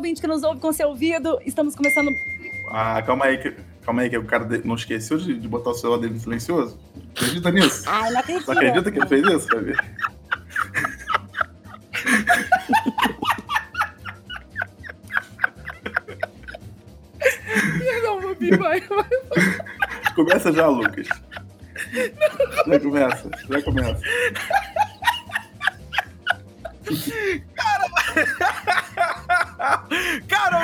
[0.00, 1.38] ouvinte que nos ouve com seu ouvido.
[1.44, 2.10] Estamos começando.
[2.70, 3.54] Ah, calma aí, que,
[3.84, 6.80] calma aí, que o cara não esqueceu de, de botar o celular dele em silencioso.
[7.14, 7.84] Acredita nisso?
[7.86, 8.46] Ai, não acredito.
[8.46, 9.76] Você acredita que ele fez isso, Fabi?
[18.02, 20.14] Não, Fabi, vai, vai.
[20.14, 21.08] Começa já, Lucas.
[22.66, 24.00] Já começa, já começa.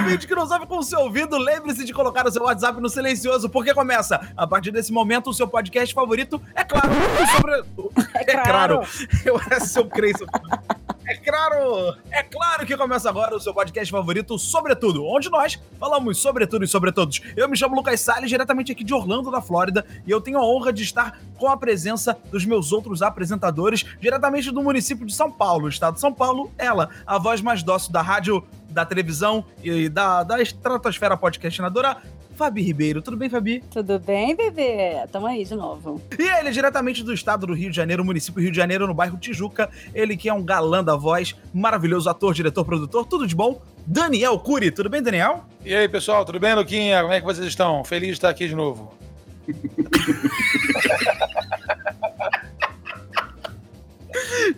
[0.06, 2.88] Ouvinte que nos ouve com o seu ouvido, lembre-se de colocar o seu WhatsApp no
[2.88, 4.20] silencioso, porque começa.
[4.36, 6.92] A partir desse momento, o seu podcast favorito é claro.
[7.34, 8.06] Sobre...
[8.14, 8.80] É claro.
[9.24, 10.24] Eu era seu crença.
[11.08, 11.96] É claro!
[12.10, 16.64] É claro que começa agora o seu podcast favorito, Sobretudo, onde nós falamos sobre tudo
[16.64, 17.20] e sobre todos.
[17.36, 20.44] Eu me chamo Lucas Salles, diretamente aqui de Orlando, da Flórida, e eu tenho a
[20.44, 25.30] honra de estar com a presença dos meus outros apresentadores, diretamente do município de São
[25.30, 28.42] Paulo, estado de São Paulo, ela, a voz mais dócil da rádio,
[28.76, 31.96] da televisão e da, da estratosfera podcastinadora,
[32.36, 33.00] Fabi Ribeiro.
[33.00, 33.64] Tudo bem, Fabi?
[33.70, 35.02] Tudo bem, bebê?
[35.10, 36.02] Tamo aí de novo.
[36.18, 39.16] E ele, diretamente do estado do Rio de Janeiro, município Rio de Janeiro, no bairro
[39.16, 39.70] Tijuca.
[39.94, 43.62] Ele que é um galã da voz, maravilhoso ator, diretor, produtor, tudo de bom.
[43.86, 44.70] Daniel Cury.
[44.70, 45.46] Tudo bem, Daniel?
[45.64, 47.00] E aí, pessoal, tudo bem, Luquinha?
[47.00, 47.82] Como é que vocês estão?
[47.82, 48.92] Feliz de estar aqui de novo.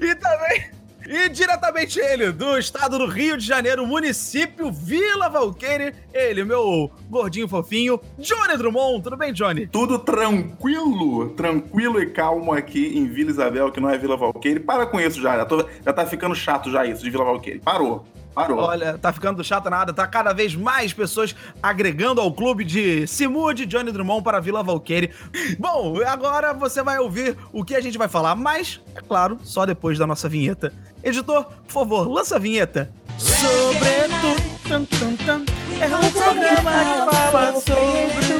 [0.00, 0.77] E também...
[1.10, 7.48] E diretamente ele, do estado do Rio de Janeiro, município Vila Valqueire, ele, meu gordinho
[7.48, 9.02] fofinho, Johnny Drummond.
[9.04, 9.66] Tudo bem, Johnny?
[9.66, 14.60] Tudo tranquilo, tranquilo e calmo aqui em Vila Isabel, que não é Vila Valqueire.
[14.60, 17.58] Para com isso já, já, tô- já tá ficando chato já isso de Vila Valqueire.
[17.60, 18.04] Parou,
[18.39, 18.61] parou.
[18.61, 23.27] Olha, tá ficando chato nada, tá cada vez mais pessoas agregando ao clube de se
[23.27, 25.11] mude Johnny Drummond para Vila Valqueire.
[25.58, 29.66] Bom, agora você vai ouvir o que a gente vai falar, mas, é claro, só
[29.66, 30.72] depois da nossa vinheta.
[31.03, 32.92] Editor, por favor, lança a vinheta.
[33.19, 35.44] Sobretudo, tam, tam, tam,
[35.81, 38.39] é um programa que fala sobre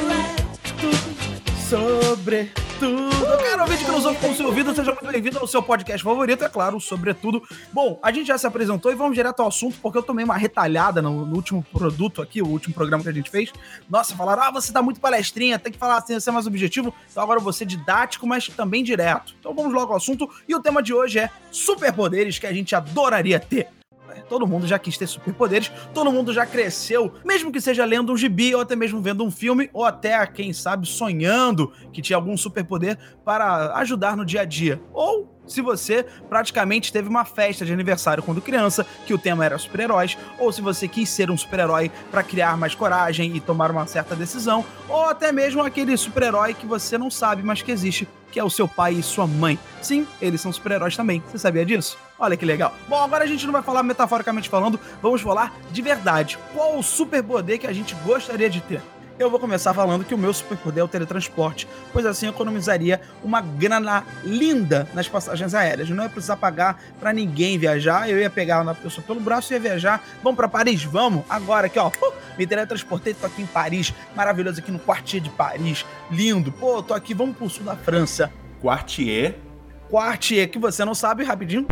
[0.79, 3.37] tudo, sobre tudo.
[3.43, 6.01] Cara, ouvinte que nos ouve com o seu ouvido, seja muito bem-vindo ao seu podcast
[6.01, 7.43] favorito, é claro, sobretudo.
[7.73, 10.37] Bom, a gente já se apresentou e vamos direto ao assunto, porque eu tomei uma
[10.37, 13.51] retalhada no, no último produto aqui, o último programa que a gente fez.
[13.89, 16.93] Nossa, falaram, ah, você tá muito palestrinha, tem que falar assim, ser mais objetivo.
[17.11, 19.35] Então agora ser didático, mas também direto.
[19.39, 20.29] Então vamos logo ao assunto.
[20.47, 23.67] E o tema de hoje é superpoderes que a gente adoraria ter.
[24.15, 28.13] É, Todo mundo já quis ter superpoderes, todo mundo já cresceu, mesmo que seja lendo
[28.13, 32.17] um gibi, ou até mesmo vendo um filme, ou até, quem sabe, sonhando que tinha
[32.17, 34.79] algum superpoder para ajudar no dia a dia.
[34.93, 39.57] Ou se você praticamente teve uma festa de aniversário quando criança, que o tema era
[39.57, 43.87] super-heróis, ou se você quis ser um super-herói para criar mais coragem e tomar uma
[43.87, 48.39] certa decisão, ou até mesmo aquele super-herói que você não sabe, mas que existe, que
[48.39, 49.57] é o seu pai e sua mãe.
[49.81, 51.23] Sim, eles são super-heróis também.
[51.31, 51.97] Você sabia disso?
[52.19, 52.75] Olha que legal.
[52.87, 56.37] Bom, agora a gente não vai falar metaforicamente falando, vamos falar de verdade.
[56.53, 58.81] Qual o superpoder que a gente gostaria de ter?
[59.17, 63.01] Eu vou começar falando que o meu superpoder é o teletransporte, pois assim eu economizaria
[63.21, 65.89] uma grana linda nas passagens aéreas.
[65.89, 69.55] Não ia precisar pagar pra ninguém viajar, eu ia pegar uma pessoa pelo braço e
[69.55, 70.01] ia viajar.
[70.23, 70.85] Vamos pra Paris?
[70.85, 71.25] Vamos!
[71.29, 71.91] Agora aqui, ó.
[72.37, 76.49] Me teletransportei, tô aqui em Paris, maravilhoso aqui no Quartier de Paris, lindo.
[76.53, 78.31] Pô, tô aqui, vamos pro sul da França.
[78.61, 79.48] Quartier.
[79.89, 81.65] Quartier, que você não sabe, rapidinho.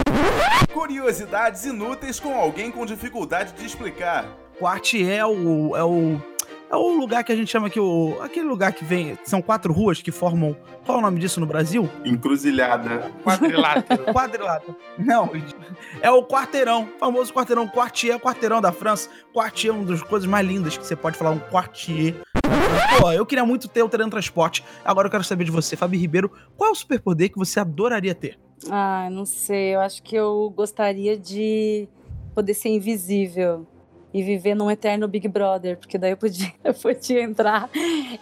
[0.74, 4.26] Curiosidades inúteis com alguém com dificuldade de explicar.
[4.60, 5.76] Quartier é o.
[5.76, 6.20] É o
[6.70, 9.18] é o lugar que a gente chama aqui, o, aquele lugar que vem.
[9.24, 10.54] São quatro ruas que formam.
[10.86, 11.90] Qual é o nome disso no Brasil?
[12.04, 13.10] Encruzilhada.
[13.24, 14.04] Quadrilátero.
[14.14, 14.76] Quadrilátero.
[14.98, 15.30] Não,
[16.02, 16.90] é o quarteirão.
[16.96, 17.68] O famoso quarteirão.
[17.70, 19.10] Quartier é o quarteirão da França.
[19.34, 22.16] Quartier é uma das coisas mais lindas que você pode falar, um quartier.
[23.00, 24.64] Pô, eu queria muito ter o teletransporte.
[24.84, 28.16] Agora eu quero saber de você, Fabi Ribeiro, qual é o superpoder que você adoraria
[28.16, 28.40] ter?
[28.70, 29.76] Ah, não sei.
[29.76, 31.88] Eu acho que eu gostaria de
[32.34, 33.68] poder ser invisível
[34.14, 37.70] e viver num eterno Big Brother, porque daí eu podia, eu podia entrar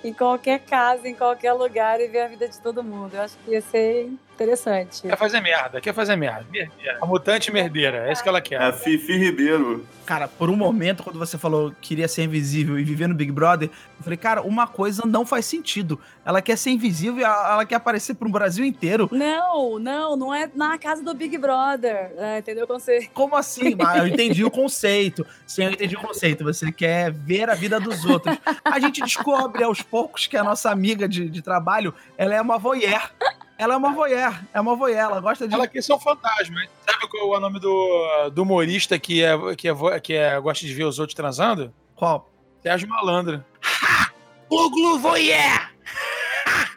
[0.04, 3.14] em qualquer casa, em qualquer lugar e ver a vida de todo mundo.
[3.14, 5.02] Eu acho que ia ser interessante.
[5.02, 6.46] Quer fazer merda, quer fazer merda.
[6.52, 6.98] Merdeira.
[7.02, 8.62] A mutante merdeira, é isso que ela É quer.
[8.62, 9.86] a Fifi Ribeiro.
[10.06, 13.32] Cara, por um momento, quando você falou que queria ser invisível e viver no Big
[13.32, 16.00] Brother, eu falei, cara, uma coisa não faz sentido.
[16.24, 19.10] Ela quer ser invisível e ela, quer aparecer pro Brasil inteiro.
[19.12, 22.12] Não, não, não é na casa do Big Brother.
[22.18, 22.68] É, entendeu?
[22.68, 23.08] Quando você...
[23.14, 23.76] Como assim?
[23.84, 25.26] Ah, eu entendi o conceito.
[25.48, 26.44] Sim, eu entendi o conceito.
[26.44, 28.38] Você quer ver a vida dos outros.
[28.64, 32.58] A gente descobre aos poucos que a nossa amiga de, de trabalho, ela é uma
[32.60, 33.10] voyeur.
[33.58, 34.40] Ela é uma voyeur.
[34.54, 35.00] É uma voyeur.
[35.00, 35.54] Ela gosta de...
[35.54, 36.62] Ela quer ser um fantasma.
[36.62, 36.70] hein?
[36.90, 40.66] Sabe qual é o nome do, do humorista que, é, que, é, que é, gosta
[40.66, 41.74] de ver os outros transando?
[41.96, 42.32] Qual?
[42.62, 43.44] Sérgio Malandro.
[44.50, 45.72] Glu voyeur!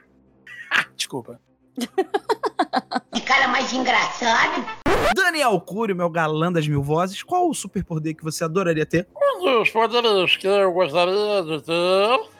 [0.96, 1.40] Desculpa.
[3.12, 4.64] Que cara mais mais engraçado.
[5.14, 9.06] Daniel Cury, meu galã das mil vozes, qual o superpoder que você adoraria ter?
[9.16, 12.37] Um dos poderes que eu gostaria de ter.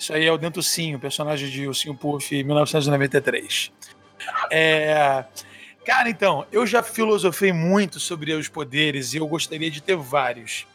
[0.00, 3.70] Isso aí é o Dentucinho, personagem de Ursinho Puff 1993.
[4.50, 5.24] É.
[5.84, 10.66] Cara, então, eu já filosofei muito sobre os poderes e eu gostaria de ter vários.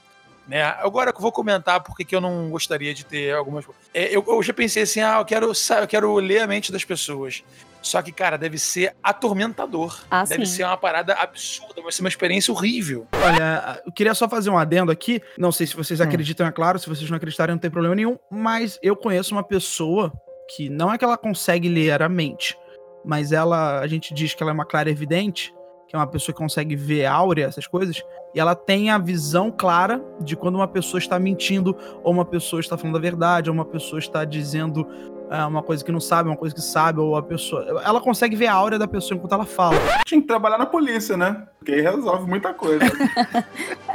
[0.48, 0.62] Né?
[0.62, 3.66] Agora eu vou comentar porque que eu não gostaria de ter algumas.
[3.92, 6.86] É, eu, eu, já pensei assim, ah, eu quero, eu quero ler a mente das
[6.86, 7.44] pessoas.
[7.86, 10.02] Só que, cara, deve ser atormentador.
[10.10, 10.56] Ah, deve sim.
[10.58, 13.08] ser uma parada absurda, vai ser uma experiência horrível.
[13.14, 15.22] Olha, eu queria só fazer um adendo aqui.
[15.38, 16.80] Não sei se vocês acreditam, é claro.
[16.80, 18.18] Se vocês não acreditarem, não tem problema nenhum.
[18.32, 20.12] Mas eu conheço uma pessoa
[20.56, 22.58] que não é que ela consegue ler a mente,
[23.04, 25.54] mas ela, a gente diz que ela é uma clara evidente,
[25.88, 28.04] que é uma pessoa que consegue ver áurea, essas coisas,
[28.34, 32.60] e ela tem a visão clara de quando uma pessoa está mentindo, ou uma pessoa
[32.60, 34.88] está falando a verdade, ou uma pessoa está dizendo
[35.30, 37.82] é, uma coisa que não sabe, uma coisa que sabe, ou a pessoa.
[37.84, 39.76] Ela consegue ver a áurea da pessoa enquanto ela fala.
[40.06, 41.48] Tinha que trabalhar na polícia, né?
[41.58, 42.86] Porque aí resolve muita coisa.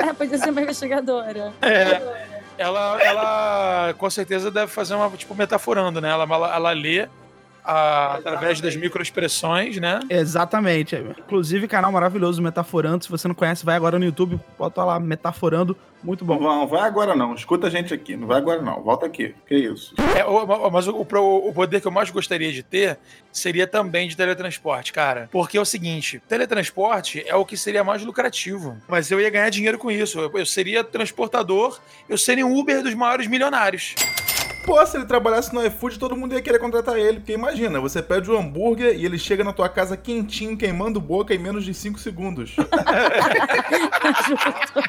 [0.01, 1.53] É, podia ser uma investigadora.
[1.61, 2.01] É,
[2.57, 6.09] ela, ela com certeza deve fazer uma, tipo, metaforando, né?
[6.09, 7.07] Ela, ela, ela lê
[7.71, 10.01] a- através das microexpressões, né?
[10.09, 10.97] Exatamente.
[10.97, 13.05] Inclusive, canal maravilhoso, Metaforando.
[13.05, 15.77] Se você não conhece, vai agora no YouTube, bota lá, Metaforando.
[16.03, 16.39] Muito bom.
[16.39, 17.35] vai- não vai agora não.
[17.35, 18.17] Escuta a gente aqui.
[18.17, 18.83] Não vai agora não.
[18.83, 19.35] Volta aqui.
[19.47, 19.95] Que isso?
[20.17, 20.25] É,
[20.73, 22.99] mas o, o- o poder que eu mais gostaria de ter
[23.31, 25.29] seria também de teletransporte, cara.
[25.31, 28.79] Porque é o seguinte: teletransporte é o que seria mais lucrativo.
[28.89, 30.19] Mas eu ia ganhar dinheiro com isso.
[30.19, 31.79] Eu, eu seria transportador,
[32.09, 33.95] eu seria um Uber dos maiores milionários.
[34.65, 37.19] Pô, se ele trabalhasse no iFood, todo mundo ia querer contratar ele.
[37.19, 41.35] Porque imagina, você pede o hambúrguer e ele chega na tua casa quentinho, queimando boca
[41.35, 42.55] em menos de 5 segundos.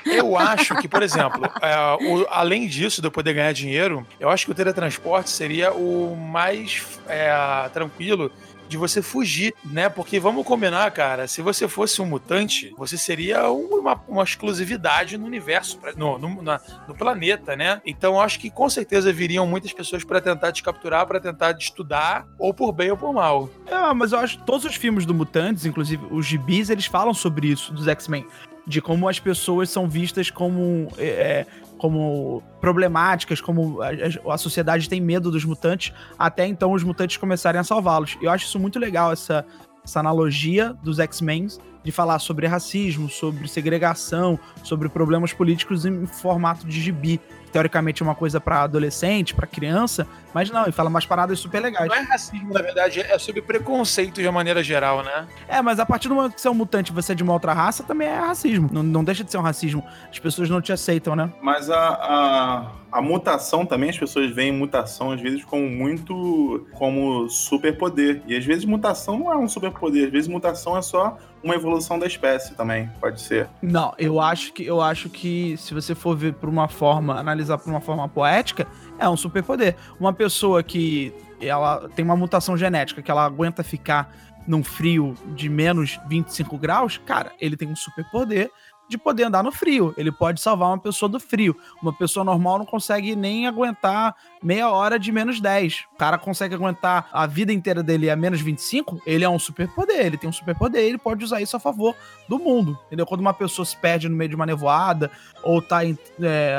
[0.05, 1.75] Eu acho que, por exemplo, é,
[2.05, 6.15] o- além disso de eu poder ganhar dinheiro, eu acho que o teletransporte seria o
[6.15, 7.31] mais é,
[7.73, 8.31] tranquilo
[8.71, 9.89] de você fugir, né?
[9.89, 15.25] Porque vamos combinar, cara, se você fosse um mutante, você seria uma, uma exclusividade no
[15.25, 17.81] universo, no, no, na- no planeta, né?
[17.85, 21.63] Então acho que com certeza viriam muitas pessoas pra tentar te capturar, pra tentar te
[21.65, 23.49] estudar, ou por bem ou por mal.
[23.67, 27.13] É, mas eu acho que todos os filmes do Mutantes, inclusive os gibis, eles falam
[27.13, 28.25] sobre isso, dos X-Men.
[28.65, 30.87] De como as pessoas são vistas como.
[30.97, 31.45] é,
[31.81, 33.89] como problemáticas, como a,
[34.35, 38.19] a- sociedade tem medo dos mutantes, até então os mutantes começarem a salvá-los.
[38.21, 39.43] Eu acho isso muito legal, essa,
[39.83, 41.47] essa analogia dos X-Men
[41.83, 47.19] de falar sobre racismo, sobre segregação, sobre problemas políticos em formato de gibi.
[47.51, 51.61] Teoricamente é uma coisa pra adolescente, pra criança, mas não, ele fala umas paradas super
[51.61, 51.87] legais.
[51.87, 55.27] Não é racismo, na verdade, é sobre preconceito de uma maneira geral, né?
[55.47, 57.23] É, mas a partir do momento que você é um mutante e você é de
[57.23, 58.69] uma outra raça, também é racismo.
[58.71, 59.83] Não, não deixa de ser um racismo.
[60.09, 61.31] As pessoas não te aceitam, né?
[61.41, 67.27] Mas a, a, a mutação também, as pessoas veem mutação às vezes como muito como
[67.29, 68.21] superpoder.
[68.27, 71.97] E às vezes mutação não é um superpoder, às vezes mutação é só uma evolução
[71.97, 73.49] da espécie também, pode ser.
[73.61, 77.40] Não, eu acho que eu acho que se você for ver por uma forma, analisar
[77.45, 78.67] por uma forma poética,
[78.99, 79.75] é um superpoder.
[79.99, 84.13] Uma pessoa que ela tem uma mutação genética que ela aguenta ficar
[84.47, 88.49] num frio de menos 25 graus, cara, ele tem um superpoder
[88.91, 89.93] de poder andar no frio.
[89.97, 91.55] Ele pode salvar uma pessoa do frio.
[91.81, 95.85] Uma pessoa normal não consegue nem aguentar meia hora de menos 10.
[95.93, 100.05] O cara consegue aguentar a vida inteira dele a menos 25, ele é um superpoder.
[100.05, 101.95] Ele tem um superpoder, ele pode usar isso a favor
[102.27, 102.77] do mundo.
[102.87, 103.05] Entendeu?
[103.05, 105.09] Quando uma pessoa se perde no meio de uma nevoada,
[105.43, 106.55] ou tá, em, é,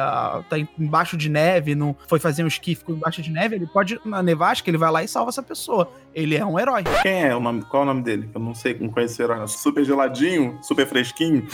[0.49, 3.67] tá em- embaixo de neve, não foi fazer um esqui, ficou embaixo de neve, ele
[3.67, 5.91] pode, na nevasca, ele vai lá e salva essa pessoa.
[6.15, 6.85] Ele é um herói.
[7.03, 7.63] Quem é o nome?
[7.63, 8.29] Qual é o nome dele?
[8.35, 9.39] Eu não sei, não conheço esse herói.
[9.39, 9.47] não.
[9.49, 11.47] Super geladinho, super fresquinho.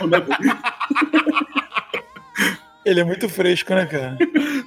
[0.00, 0.06] O?
[2.84, 4.18] Ele é muito fresco, né, cara?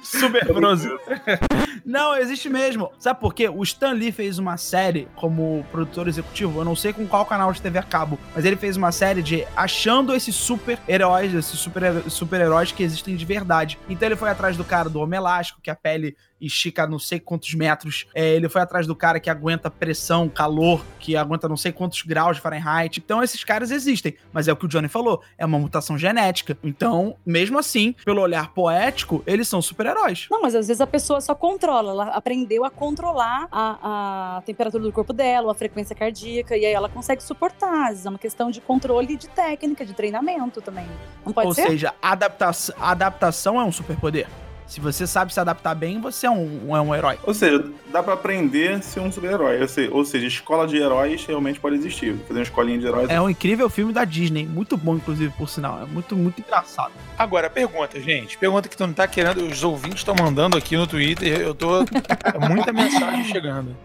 [0.02, 0.96] Super Frozen.
[1.84, 2.90] Não, existe mesmo.
[2.98, 3.46] Sabe por quê?
[3.48, 7.52] O Stan Lee fez uma série como produtor executivo, eu não sei com qual canal
[7.52, 12.02] de TV a cabo, mas ele fez uma série de achando esses super-heróis, esses super-
[12.10, 13.78] super-heróis que existem de verdade.
[13.88, 17.18] Então ele foi atrás do cara do Homem Elástico, que a pele estica não sei
[17.18, 18.06] quantos metros.
[18.14, 22.02] É, ele foi atrás do cara que aguenta pressão, calor, que aguenta não sei quantos
[22.02, 23.00] graus de Fahrenheit.
[23.04, 24.14] Então esses caras existem.
[24.32, 26.56] Mas é o que o Johnny falou, é uma mutação genética.
[26.62, 30.26] Então, mesmo assim, pelo olhar poético, eles são super-heróis.
[30.30, 34.82] Não, mas às vezes a pessoa só controla, ela aprendeu a controlar a, a temperatura
[34.82, 37.84] do corpo dela, a frequência cardíaca, e aí ela consegue suportar.
[37.84, 40.86] Às vezes é uma questão de controle de técnica, de treinamento também.
[41.24, 41.68] Não pode Ou ser?
[41.68, 44.28] seja, adaptação, adaptação é um superpoder.
[44.66, 47.16] Se você sabe se adaptar bem, você é um, é um herói.
[47.22, 49.60] Ou seja, dá pra aprender a ser um super-herói.
[49.62, 52.16] Ou se- Ou seja, escola de heróis realmente pode existir.
[52.26, 53.08] Fazer uma escolinha de heróis.
[53.08, 54.44] É um incrível filme da Disney.
[54.44, 55.82] Muito bom, inclusive, por sinal.
[55.82, 56.90] É muito, muito engraçado.
[57.16, 58.36] Agora, pergunta, gente.
[58.36, 59.46] Pergunta que tu não tá querendo.
[59.46, 61.40] Os ouvintes estão mandando aqui no Twitter.
[61.40, 61.82] Eu tô.
[61.82, 63.76] é muita mensagem chegando.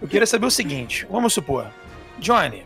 [0.00, 1.66] Eu queria saber o seguinte: vamos supor,
[2.18, 2.62] Johnny,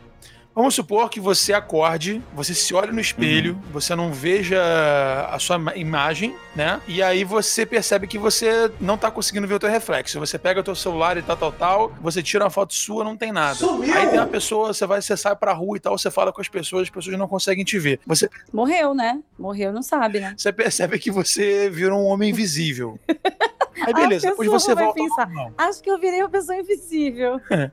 [0.55, 3.73] Vamos supor que você acorde, você se olha no espelho, uhum.
[3.73, 4.61] você não veja
[5.31, 6.81] a sua imagem, né?
[6.87, 10.21] E aí você percebe que você não tá conseguindo ver o teu reflexo.
[10.21, 13.17] Você pega o teu celular e tal, tal, tal, você tira uma foto sua, não
[13.17, 13.55] tem nada.
[13.55, 13.95] Sumiu.
[13.95, 16.41] Aí tem uma pessoa, você vai, você sai pra rua e tal, você fala com
[16.43, 17.99] as pessoas, as pessoas não conseguem te ver.
[18.07, 18.29] Você...
[18.53, 19.21] Morreu, né?
[19.39, 20.35] Morreu, não sabe, né?
[20.37, 22.99] Você percebe que você virou um homem invisível.
[23.81, 24.95] Aí beleza, depois você volta.
[24.95, 27.41] Pensar, acho que eu virei uma pessoa invisível.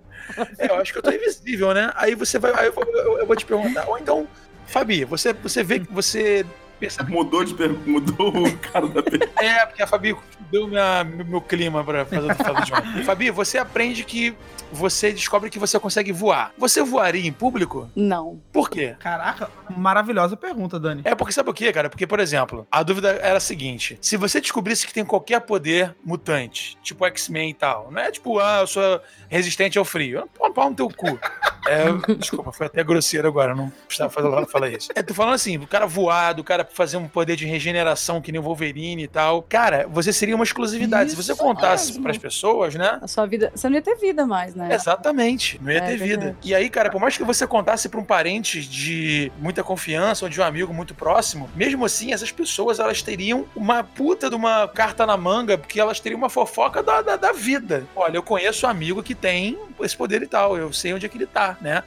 [0.59, 1.91] É, eu acho que eu tô invisível, né?
[1.95, 2.53] Aí você vai.
[2.53, 3.87] Aí eu, vou, eu, eu vou te perguntar.
[3.87, 4.27] Ou então,
[4.67, 6.45] Fabi, você, você vê que você
[6.79, 7.11] percebe...
[7.11, 7.53] Mudou de
[7.85, 9.43] mudou o cara da pergunta.
[9.43, 10.15] É, porque a Fabi
[10.51, 13.03] deu minha, meu clima pra fazer fala de ontem.
[13.03, 14.35] Fabi, você aprende que
[14.71, 16.51] você descobre que você consegue voar.
[16.57, 17.89] Você voaria em público?
[17.95, 18.39] Não.
[18.51, 18.95] Por quê?
[18.99, 21.01] Caraca, maravilhosa pergunta, Dani.
[21.03, 21.89] É porque sabe o quê, cara?
[21.89, 25.95] Porque, por exemplo, a dúvida era a seguinte: se você descobrisse que tem qualquer poder
[26.03, 30.29] mutante, tipo X-Men e tal, não é tipo, ah, eu sou resistente ao frio.
[30.37, 31.19] Pô, pau no teu cu.
[31.67, 34.89] É, desculpa, foi até grosseiro agora, não precisava falar, falar isso.
[34.95, 38.31] É, tô falando assim, o cara voar, do cara fazer um poder de regeneração que
[38.31, 39.41] nem o Wolverine e tal.
[39.43, 41.11] Cara, você seria uma exclusividade.
[41.11, 42.99] Isso, Se você contasse para as pessoas, né?
[43.01, 44.73] A sua vida, você não ia ter vida mais, né?
[44.73, 46.37] Exatamente, não ia é, ter vida.
[46.43, 50.29] E aí, cara, por mais que você contasse para um parente de muita confiança ou
[50.29, 54.67] de um amigo muito próximo, mesmo assim, essas pessoas elas teriam uma puta de uma
[54.67, 57.85] carta na manga, porque elas teriam uma fofoca da, da, da vida.
[57.95, 61.09] Olha, eu conheço um amigo que tem esse poder e tal, eu sei onde é
[61.09, 61.83] que ele tá, né?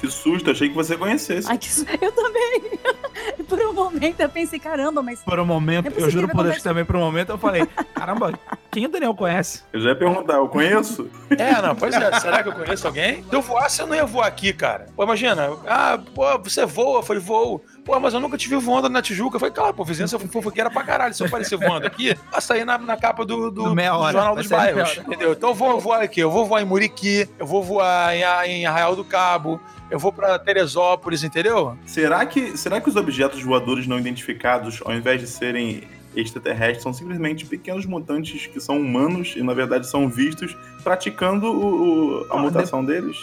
[0.00, 1.48] Que susto, achei que você conhecesse.
[1.48, 1.68] Ai, que
[2.00, 2.78] Eu também.
[3.48, 5.20] por um momento eu pensei, caramba, mas.
[5.20, 7.66] Por um momento, é eu juro por Deus que também por um momento eu falei,
[7.94, 8.32] caramba,
[8.70, 9.62] quem o Daniel conhece?
[9.72, 11.08] Eu já ia perguntar, eu conheço?
[11.30, 13.22] É, não, pois é, será que eu conheço alguém?
[13.22, 14.86] Se eu voasse, eu não ia voar aqui, cara.
[14.94, 17.62] Pô, imagina, ah, pô, você voa, eu falei, voo.
[17.84, 19.36] Pô, mas eu nunca te vi voando na Tijuca.
[19.36, 21.14] Eu falei, claro, pô, vizinhança fofoqueira pra caralho.
[21.14, 24.46] Se eu aparecer voando aqui, vai sair na, na capa do, do, do Jornal dos
[24.46, 24.98] Bairros.
[24.98, 25.32] Entendeu?
[25.32, 26.20] Então eu vou voar aqui.
[26.20, 30.12] Eu vou voar em Muriqui, eu vou voar em, em Arraial do Cabo, eu vou
[30.12, 31.78] para Teresópolis, entendeu?
[31.86, 35.82] Será que, será que os objetos voadores não identificados, ao invés de serem
[36.16, 42.22] extraterrestres, são simplesmente pequenos mutantes que são humanos e, na verdade, são vistos praticando o,
[42.22, 42.92] o, a ah, mutação de...
[42.92, 43.16] deles?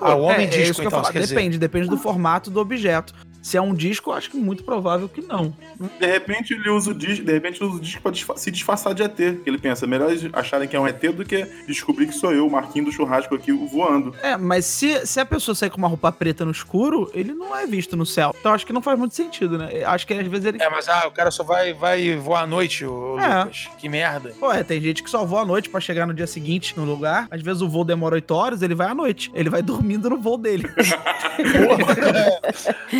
[0.00, 1.14] Ah, o homem é, disco, é isso que então, eu falo.
[1.14, 1.58] Depende, dizer.
[1.58, 3.14] depende do formato do objeto.
[3.46, 5.54] Se é um disco, eu acho que muito provável que não.
[6.00, 8.92] De repente ele usa o disco, de repente ele usa o disco pra se disfarçar
[8.92, 9.14] de ET.
[9.14, 12.32] Que ele pensa, melhor eles acharem que é um ET do que descobrir que sou
[12.32, 14.16] eu, o Marquinho do churrasco aqui voando.
[14.20, 17.56] É, mas se, se a pessoa sair com uma roupa preta no escuro, ele não
[17.56, 18.34] é visto no céu.
[18.36, 19.84] Então acho que não faz muito sentido, né?
[19.84, 20.60] Acho que às vezes ele.
[20.60, 23.44] É, mas ah, o cara só vai, vai voar à noite, ô, é.
[23.44, 23.68] Lucas.
[23.78, 24.34] Que merda.
[24.40, 26.84] Pô, é, tem gente que só voa à noite para chegar no dia seguinte no
[26.84, 27.28] lugar.
[27.30, 29.30] Às vezes o voo demora 8 horas, ele vai à noite.
[29.32, 30.68] Ele vai dormindo no voo dele.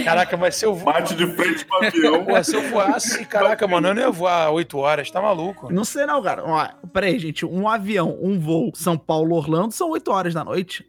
[0.04, 2.24] Caraca, mas se eu vou de frente com o avião.
[2.24, 5.72] Pô, se eu voasse, caraca, mano, eu não ia voar 8 horas, tá maluco?
[5.72, 6.44] Não sei não, cara.
[6.44, 10.86] Ó, peraí, gente, um avião, um voo São Paulo-Orlando são 8 horas da noite.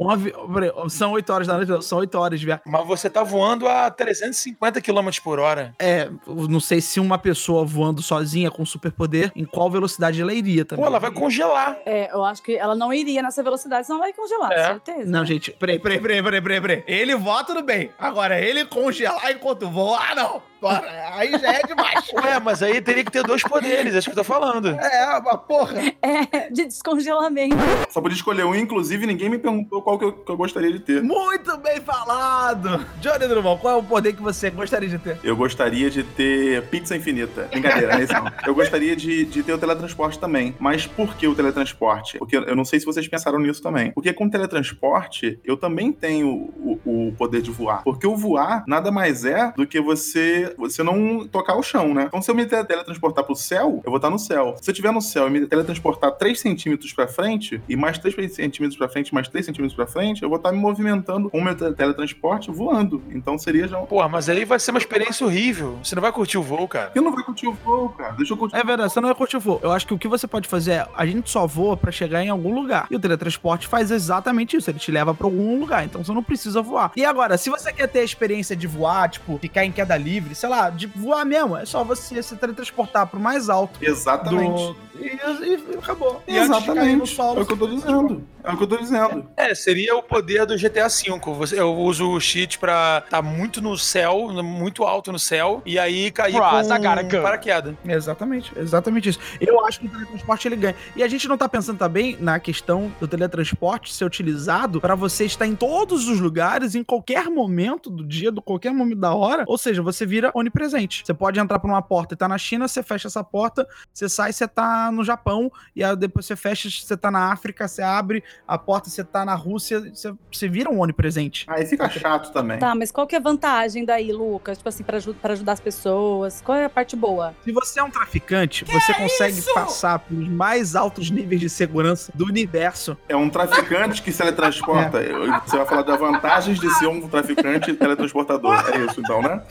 [0.00, 2.64] Um avião, peraí, são 8 horas da noite, são 8 horas de viagem.
[2.66, 5.74] Mas você tá voando a 350 km por hora.
[5.78, 10.64] É, não sei se uma pessoa voando sozinha com superpoder, em qual velocidade ela iria
[10.64, 10.84] também.
[10.84, 11.78] Pô, ela vai congelar.
[11.86, 14.66] É, eu acho que ela não iria nessa velocidade, senão ela vai congelar, é.
[14.66, 15.10] certeza.
[15.10, 16.84] Não, gente, peraí, peraí, peraí, peraí, peraí, peraí.
[16.86, 17.90] Ele voa tudo bem.
[17.98, 20.42] Agora, ele congelar enquanto voa, ah, não.
[20.68, 22.12] Aí já é demais.
[22.12, 24.68] Ué, mas aí teria que ter dois poderes, é isso que eu tô falando.
[24.68, 25.82] É, uma porra.
[26.02, 27.56] É, de descongelamento.
[27.90, 30.80] Só podia escolher um, inclusive ninguém me perguntou qual que eu, que eu gostaria de
[30.80, 31.02] ter.
[31.02, 32.84] Muito bem falado!
[33.00, 35.18] Johnny Drummond, qual é o poder que você gostaria de ter?
[35.22, 37.48] Eu gostaria de ter pizza infinita.
[37.50, 38.30] Brincadeira, é isso não.
[38.46, 40.54] Eu gostaria de, de ter o teletransporte também.
[40.58, 42.18] Mas por que o teletransporte?
[42.18, 43.92] Porque eu não sei se vocês pensaram nisso também.
[43.92, 47.82] Porque com o teletransporte, eu também tenho o, o poder de voar.
[47.82, 52.04] Porque o voar nada mais é do que você você não tocar o chão, né?
[52.08, 54.56] Então, se eu me teletransportar pro céu, eu vou estar no céu.
[54.60, 58.34] Se eu estiver no céu e me teletransportar 3 centímetros pra frente, e mais 3
[58.34, 61.44] centímetros pra frente, mais 3 centímetros pra frente, eu vou estar me movimentando com o
[61.44, 63.02] meu teletransporte voando.
[63.10, 63.86] Então seria já um...
[63.86, 65.78] Porra, mas aí vai ser uma experiência horrível.
[65.82, 66.92] Você não vai curtir o voo, cara.
[66.94, 68.12] Eu não vai curtir o voo, cara.
[68.12, 68.56] Deixa eu curtir.
[68.56, 69.60] É verdade, você não vai curtir o voo.
[69.62, 72.22] Eu acho que o que você pode fazer é, a gente só voa pra chegar
[72.22, 72.86] em algum lugar.
[72.90, 74.70] E o teletransporte faz exatamente isso.
[74.70, 75.84] Ele te leva pra algum lugar.
[75.84, 76.92] Então você não precisa voar.
[76.96, 80.34] E agora, se você quer ter a experiência de voar, tipo, ficar em queda livre,
[80.44, 81.56] sei lá, de voar mesmo.
[81.56, 83.78] É só você se teletransportar pro mais alto.
[83.82, 84.74] Exatamente.
[84.74, 84.76] Do...
[85.00, 86.22] E, e, acabou.
[86.26, 87.18] E Exatamente.
[87.18, 88.24] É o que eu tô dizendo.
[88.44, 89.26] É o que eu tô dizendo.
[89.36, 91.56] É, seria o poder do GTA V.
[91.56, 95.78] Eu uso o cheat pra estar tá muito no céu, muito alto no céu, e
[95.78, 97.74] aí cair Cross, com paraquedas.
[97.84, 99.18] Exatamente, exatamente isso.
[99.40, 100.76] Eu acho que o teletransporte ele ganha.
[100.94, 105.24] E a gente não tá pensando também na questão do teletransporte ser utilizado para você
[105.24, 109.44] estar em todos os lugares, em qualquer momento do dia, do qualquer momento da hora.
[109.46, 111.02] Ou seja, você vira vira onipresente.
[111.04, 114.08] Você pode entrar por uma porta e tá na China, você fecha essa porta, você
[114.08, 117.82] sai, você tá no Japão, e aí depois você fecha, você tá na África, você
[117.82, 121.44] abre a porta, você tá na Rússia, você, você vira um onipresente.
[121.48, 122.58] Aí fica chato também.
[122.58, 124.58] Tá, mas qual que é a vantagem daí, Lucas?
[124.58, 126.40] Tipo assim, pra, pra ajudar as pessoas?
[126.40, 127.34] Qual é a parte boa?
[127.44, 132.24] Se você é um traficante, você consegue passar pelos mais altos níveis de segurança do
[132.24, 132.96] universo.
[133.08, 134.98] É um traficante que se teletransporta.
[135.02, 138.54] Eu- Você vai falar das vantagens de ser um traficante teletransportador.
[138.72, 139.42] É isso, então, né?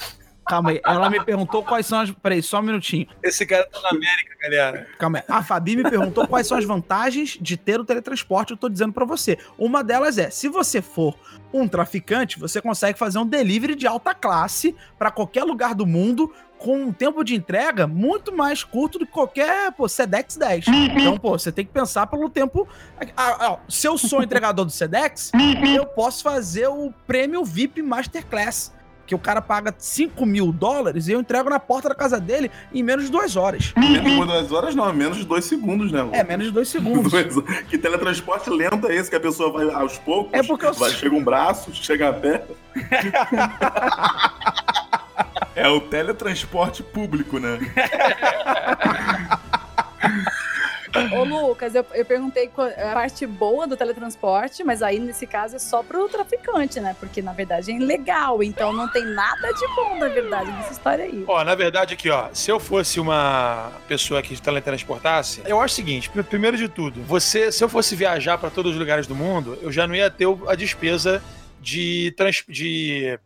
[0.46, 2.12] Calma aí, ela me perguntou quais são as.
[2.12, 3.08] Peraí, só um minutinho.
[3.22, 4.88] Esse cara tá na América, galera.
[5.00, 5.24] Calma aí.
[5.28, 8.52] A Fabi me perguntou quais são as vantagens de ter o teletransporte.
[8.52, 9.38] Eu tô dizendo pra você.
[9.58, 11.18] Uma delas é: se você for
[11.54, 16.34] um traficante, você consegue fazer um delivery de alta classe pra qualquer lugar do mundo
[16.64, 20.66] com um tempo de entrega muito mais curto do que qualquer pô, Sedex 10.
[20.68, 22.68] Então, pô, você tem que pensar pelo tempo.
[23.18, 25.32] Ah, ah, se eu sou entregador do Sedex,
[25.76, 28.72] eu posso fazer o prêmio VIP Masterclass.
[29.06, 32.50] Que o cara paga 5 mil dólares e eu entrego na porta da casa dele
[32.74, 33.74] em menos de duas horas.
[33.76, 36.02] Menos de duas horas, não, menos de dois segundos, né?
[36.04, 36.12] Lu?
[36.14, 37.12] É, menos de dois segundos.
[37.12, 37.36] Dois-
[37.70, 40.34] Que teletransporte lento é esse que a pessoa vai aos poucos?
[40.34, 42.44] É porque eu vai, chega um braço, chega a pé.
[45.56, 47.60] é o teletransporte público, né?
[51.32, 55.60] Ô, Lucas, eu, eu perguntei a parte boa do teletransporte, mas aí nesse caso é
[55.60, 56.96] só pro traficante, né?
[57.00, 61.06] Porque na verdade é ilegal, então não tem nada de bom, na verdade, nessa história
[61.06, 61.24] aí.
[61.28, 65.76] Ó, na verdade aqui, ó, se eu fosse uma pessoa que teletransportasse, eu acho o
[65.76, 69.16] seguinte, pr- primeiro de tudo, você, se eu fosse viajar pra todos os lugares do
[69.16, 71.22] mundo, eu já não ia ter a despesa
[71.60, 73.18] de, trans, de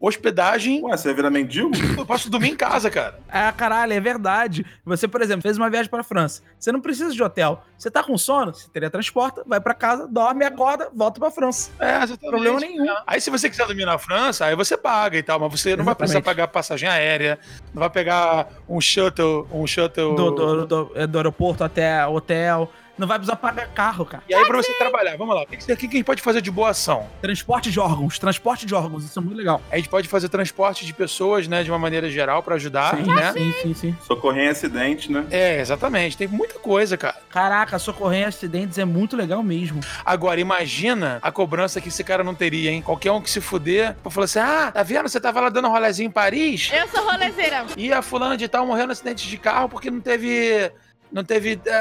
[0.00, 0.82] hospedagem.
[0.82, 1.70] Ué, você vai virar mendigo?
[1.98, 3.18] Eu posso dormir em casa, cara.
[3.28, 4.64] Ah, caralho, é verdade.
[4.84, 6.42] Você, por exemplo, fez uma viagem pra França.
[6.58, 7.62] Você não precisa de hotel.
[7.76, 11.70] Você tá com sono, você teletransporta, vai pra casa, dorme, acorda, volta pra França.
[11.78, 12.20] É, exatamente.
[12.30, 12.86] Problema nenhum.
[13.06, 15.84] Aí se você quiser dormir na França, aí você paga e tal, mas você não
[15.84, 17.38] vai precisar pagar passagem aérea,
[17.74, 20.14] não vai pegar um shuttle, um shuttle...
[20.14, 22.70] Do, do, do- é, do aeroporto até hotel.
[22.98, 24.22] Não vai precisar pagar carro, cara.
[24.28, 26.40] E aí pra você trabalhar, vamos lá, o que, que, que a gente pode fazer
[26.40, 27.06] de boa ação?
[27.22, 29.60] Transporte de órgãos, transporte de órgãos, isso é muito legal.
[29.70, 33.02] A gente pode fazer transporte de pessoas, né, de uma maneira geral pra ajudar, sim,
[33.04, 33.32] né?
[33.32, 33.96] sim, sim, sim.
[34.06, 35.26] Socorrer em acidente, né?
[35.30, 36.16] É, exatamente.
[36.16, 37.16] Tem muita coisa, cara.
[37.30, 39.80] Caraca, socorrer em acidentes é muito legal mesmo.
[40.04, 42.82] Agora, imagina a cobrança que esse cara não teria, hein?
[42.82, 45.08] Qualquer um que se fuder, pra falar assim: ah, tá vendo?
[45.08, 47.64] Você tava lá dando um rolezinho em Paris Eu sou rolezeira.
[47.76, 50.70] e a fulana de tal morreu no acidente de carro porque não teve.
[51.12, 51.60] Não teve.
[51.68, 51.72] A,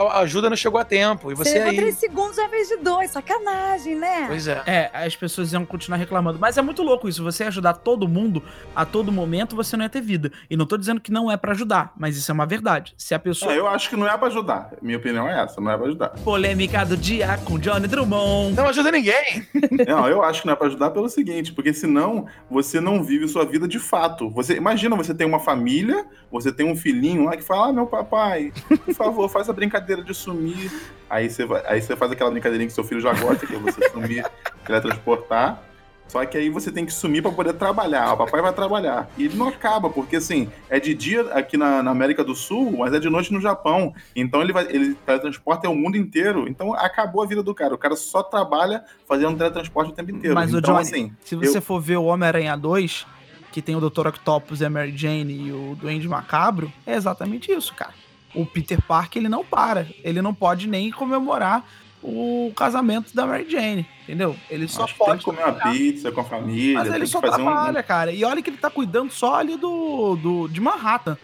[0.00, 1.30] a ajuda não chegou a tempo.
[1.30, 1.76] E Você você aí.
[1.76, 4.24] três segundos ao invés de dois, sacanagem, né?
[4.28, 4.62] Pois é.
[4.66, 6.38] É, as pessoas iam continuar reclamando.
[6.38, 7.22] Mas é muito louco isso.
[7.24, 8.42] Você ajudar todo mundo
[8.74, 10.30] a todo momento, você não ia ter vida.
[10.48, 12.94] E não tô dizendo que não é pra ajudar, mas isso é uma verdade.
[12.96, 13.52] Se a pessoa.
[13.52, 14.70] É, eu acho que não é pra ajudar.
[14.82, 16.08] Minha opinião é essa, não é pra ajudar.
[16.24, 18.54] Polêmica do dia com Johnny Drummond.
[18.56, 19.46] Não ajuda ninguém.
[19.86, 23.28] Não, eu acho que não é pra ajudar pelo seguinte, porque senão você não vive
[23.28, 24.30] sua vida de fato.
[24.30, 27.86] Você imagina, você tem uma família, você tem um filhinho lá que fala: "Ah, meu
[27.86, 30.70] papai, por favor, faz a brincadeira de sumir".
[31.08, 33.58] Aí você vai, aí você faz aquela brincadeirinha que seu filho já gosta, que é
[33.58, 34.24] você sumir,
[34.64, 35.62] teletransportar.
[36.08, 38.12] Só que aí você tem que sumir pra poder trabalhar.
[38.12, 39.08] O papai vai trabalhar.
[39.18, 42.76] E ele não acaba, porque assim, é de dia aqui na, na América do Sul,
[42.78, 43.92] mas é de noite no Japão.
[44.14, 46.46] Então ele vai, ele teletransporta o mundo inteiro.
[46.48, 47.74] Então acabou a vida do cara.
[47.74, 50.34] O cara só trabalha fazendo teletransporte o tempo inteiro.
[50.34, 53.04] Mas o então, Johnny, assim, se você eu- for ver o Homem-Aranha 2,
[53.50, 54.06] que tem o Dr.
[54.06, 57.92] Octopus, a Mary Jane e o Duende Macabro, é exatamente isso, cara.
[58.36, 59.86] O Peter Parker, ele não para.
[60.04, 61.66] Ele não pode nem comemorar
[62.02, 64.36] o casamento da Mary Jane, entendeu?
[64.48, 67.44] Ele só acho pode comer uma pizza com a família, Mas ele só fazer um-
[67.44, 68.12] trabalha, cara.
[68.12, 71.16] E olha que ele tá cuidando só ali do, do de Manhattan.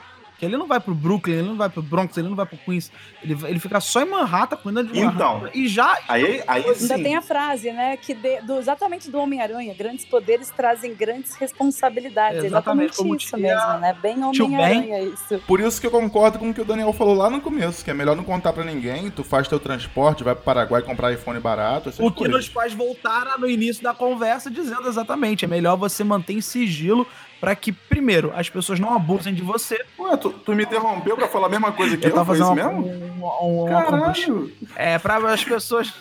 [0.43, 2.57] Que ele não vai pro Brooklyn, ele não vai pro Bronx, ele não vai pro
[2.59, 2.91] Queens.
[3.23, 5.35] Ele, ele fica só em Manhattan cuidando de Então.
[5.39, 5.57] Manhattan.
[5.57, 5.97] E já.
[6.09, 7.01] Aí, aí Ainda sim.
[7.05, 7.97] tem a frase, né?
[7.97, 12.43] Que de- do- exatamente do Homem-Aranha, grandes poderes trazem grandes responsabilidades.
[12.43, 13.97] Exatamente, Exatamente, como isso mesmo, né?
[14.03, 15.39] Bem Homem-Aranha isso.
[15.47, 17.93] Por isso que eu concordo com o que o Daniel falou lá no começo, que
[17.93, 21.39] é melhor não contar pra ninguém, tu faz teu transporte, vai pro Paraguai comprar iPhone
[21.39, 26.03] barato, O que nos faz voltar no início da conversa dizendo exatamente, é melhor você
[26.03, 27.07] manter em sigilo
[27.43, 29.85] para que, primeiro, as pessoas não abusem de você.
[29.99, 32.57] Ué, tu, tu me interrompeu pra falar a mesma coisa que eu, Eu tava fazendo
[32.57, 32.87] isso uma, mesmo?
[33.21, 33.67] um- um-.
[33.69, 34.53] Caralho!
[34.77, 35.93] É, para as pessoas.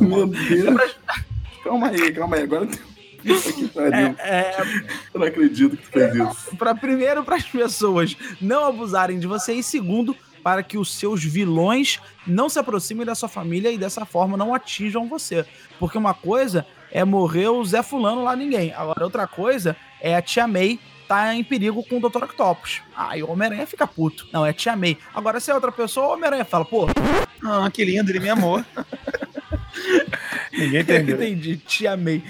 [0.00, 0.96] Meu Deus!
[1.62, 2.42] calma aí, calma aí.
[2.42, 4.16] Agora aqui pariu.
[4.18, 4.56] É,
[5.14, 6.56] Eu não acredito que tu fez isso.
[6.56, 11.22] para primeiro, para as pessoas não abusarem de você, e segundo, para que os seus
[11.22, 15.46] vilões não se aproximem da sua família e dessa forma não atinjam você.
[15.78, 18.72] Porque uma coisa é morrer o Zé Fulano lá ninguém.
[18.74, 22.24] Agora, outra coisa é a Tia May tá em perigo com o Dr.
[22.24, 22.82] Octopus.
[22.94, 24.28] Aí o Homem-Aranha fica puto.
[24.30, 24.98] Não, é Tia May.
[25.14, 26.86] Agora, se é outra pessoa, o Homem-Aranha fala, pô,
[27.42, 28.62] Ah, que lindo, ele me amou.
[30.52, 31.16] Ninguém entendeu.
[31.20, 32.22] Entendi, te amei.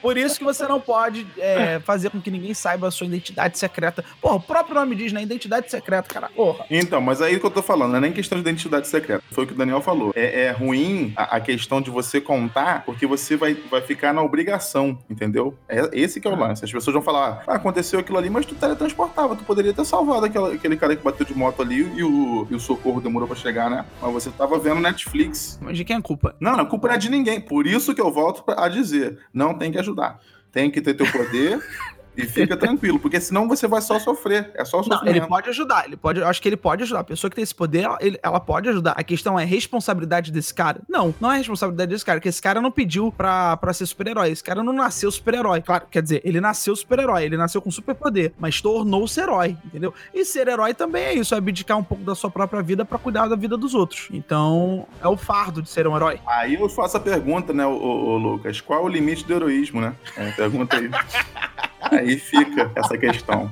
[0.00, 3.58] Por isso que você não pode é, fazer com que ninguém saiba a sua identidade
[3.58, 4.04] secreta.
[4.20, 5.22] Porra, o próprio nome diz, né?
[5.22, 6.28] Identidade secreta, cara.
[6.28, 6.64] Porra.
[6.70, 9.22] Então, mas aí que eu tô falando, não é nem questão de identidade secreta.
[9.30, 10.12] Foi o que o Daniel falou.
[10.14, 14.22] É, é ruim a, a questão de você contar, porque você vai, vai ficar na
[14.22, 15.56] obrigação, entendeu?
[15.68, 16.64] É esse que é o lance.
[16.64, 20.26] As pessoas vão falar, ah, aconteceu aquilo ali, mas tu teletransportava, tu poderia ter salvado
[20.26, 23.36] aquela- aquele cara que bateu de moto ali e o, e o socorro demorou pra
[23.36, 23.84] chegar, né?
[24.00, 25.58] Mas você tava vendo Netflix.
[25.60, 26.34] Mas de quem é a culpa?
[26.40, 27.40] Não, não, a culpa não é de ninguém.
[27.56, 30.20] Por isso que eu volto a dizer, não tem que ajudar.
[30.52, 31.58] Tem que ter teu poder
[32.16, 34.50] e fica tranquilo, porque senão você vai só sofrer.
[34.54, 35.08] É só sofrimento.
[35.08, 35.84] ele pode ajudar.
[35.86, 37.00] Ele pode, eu acho que ele pode ajudar.
[37.00, 38.92] A pessoa que tem esse poder, ela, ele- ela pode ajudar.
[38.92, 40.80] A questão é responsabilidade desse cara?
[40.88, 44.30] Não, não é responsabilidade desse cara, porque esse cara não pediu pra, pra ser super-herói.
[44.30, 45.60] Esse cara não nasceu super-herói.
[45.62, 49.92] Claro, quer dizer, ele nasceu super-herói, ele nasceu com superpoder, mas tornou-se herói, entendeu?
[50.14, 52.98] E ser herói também é isso, é abdicar um pouco da sua própria vida pra
[52.98, 54.08] cuidar da vida dos outros.
[54.12, 56.20] Então, é o fardo de ser um herói.
[56.26, 58.60] Aí eu faço a pergunta, né, ô, ô, ô, Lucas?
[58.60, 59.94] Qual o limite do heroísmo, né?
[60.16, 60.90] É, pergunta aí.
[61.90, 63.50] aí fica essa questão.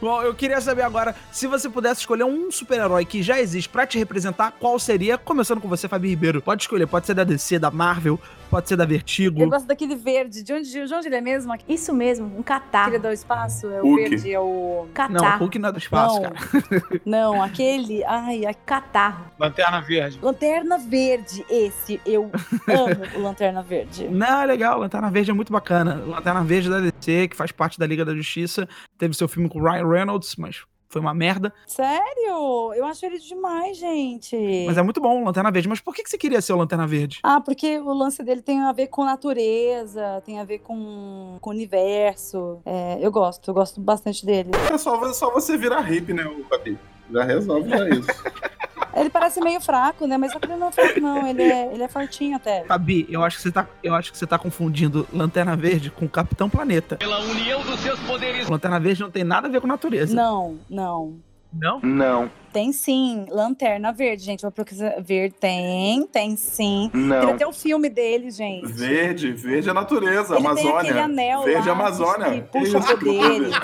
[0.00, 3.86] Bom, eu queria saber agora, se você pudesse escolher um super-herói que já existe pra
[3.86, 5.16] te representar, qual seria?
[5.16, 6.42] Começando com você, Fabi Ribeiro.
[6.42, 8.20] Pode escolher, pode ser da DC, da Marvel,
[8.52, 9.40] pode ser da Vertigo.
[9.40, 10.42] Eu gosto daquele verde.
[10.42, 11.50] De onde, de onde ele é mesmo?
[11.50, 12.98] Aquele Isso mesmo, um catarro.
[12.98, 13.66] do espaço?
[13.66, 14.08] É o Hulk.
[14.10, 14.86] verde, é o.
[15.08, 15.38] Não, o.
[15.38, 16.36] Hulk não é do espaço, não, cara.
[17.06, 18.04] não, aquele.
[18.04, 19.24] Ai, a Catarro.
[19.38, 20.18] Lanterna Verde.
[20.20, 21.98] Lanterna Verde, esse.
[22.04, 22.30] Eu
[22.68, 24.06] amo o Lanterna Verde.
[24.08, 25.94] Não, é legal, Lanterna Verde é muito bacana.
[26.06, 28.68] Lanterna Verde da DC, que faz parte da Liga da Justiça.
[28.98, 31.52] Teve seu filme com o Ryan Reynolds, mas foi uma merda.
[31.66, 32.74] Sério?
[32.74, 34.36] Eu acho ele demais, gente.
[34.66, 35.68] Mas é muito bom, Lanterna Verde.
[35.68, 37.18] Mas por que que você queria ser o Lanterna Verde?
[37.22, 41.50] Ah, porque o lance dele tem a ver com natureza, tem a ver com, com
[41.50, 42.60] o universo.
[42.66, 44.50] É, eu gosto, eu gosto bastante dele.
[44.70, 46.78] É só, é só você virar hippie, né, o Fabi?
[47.10, 48.08] Já resolve já isso.
[48.94, 50.16] Ele parece meio fraco, né?
[50.16, 51.26] Mas só que ele não é fraco, não.
[51.26, 52.64] Ele é, ele é fortinho até.
[52.64, 56.08] Fabi, eu acho que você tá, eu acho que você tá confundindo Lanterna Verde com
[56.08, 56.96] Capitão Planeta.
[56.96, 58.48] Pela união dos seus poderes.
[58.48, 60.14] Lanterna Verde não tem nada a ver com natureza.
[60.14, 61.20] Não, não.
[61.52, 61.80] Não?
[61.80, 63.26] Não, Tem sim.
[63.30, 64.42] Lanterna Verde, gente.
[64.42, 64.94] Vou pesquisar.
[65.00, 66.88] Verde tem, tem sim.
[66.92, 67.30] Tem não.
[67.30, 68.66] até o filme dele, gente.
[68.72, 71.04] Verde, verde é natureza, Ele tem aquele Amazônia.
[71.04, 72.30] anel Verde lá, Amazônia.
[72.30, 73.54] que puxa Isso, poderes.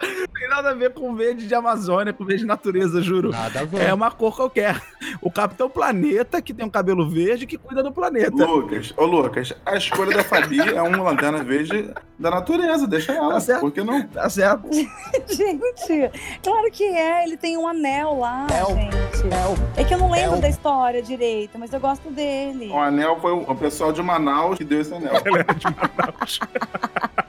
[0.00, 3.30] Não tem nada a ver com verde de Amazônia, com verde de natureza, juro.
[3.30, 3.82] Nada a ver.
[3.82, 4.80] É uma cor qualquer.
[5.20, 8.30] O Capitão Planeta, que tem um cabelo verde, que cuida do planeta.
[8.46, 13.34] Lucas, ô Lucas, a escolha da Fabi é uma lanterna verde da natureza, deixa ela.
[13.34, 13.60] Tá certo.
[13.60, 14.06] Por que não?
[14.08, 14.68] Tá certo?
[15.28, 16.10] Gente,
[16.42, 17.24] claro que é.
[17.24, 19.34] Ele tem um anel lá, É o- gente.
[19.34, 22.10] É o É que eu não lembro É o- da história direito, mas eu gosto
[22.10, 22.68] dele.
[22.70, 25.12] O anel foi o pessoal de Manaus que deu esse anel.